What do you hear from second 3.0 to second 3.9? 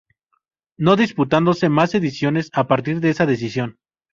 de esa decisión.